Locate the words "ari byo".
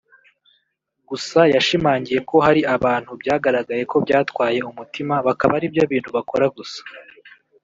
5.59-5.83